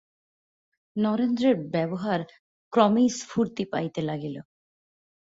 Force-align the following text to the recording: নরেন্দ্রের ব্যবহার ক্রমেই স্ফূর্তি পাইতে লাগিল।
নরেন্দ্রের 0.95 1.55
ব্যবহার 1.73 2.19
ক্রমেই 2.73 3.09
স্ফূর্তি 3.19 3.63
পাইতে 3.65 4.01
লাগিল। 4.01 4.35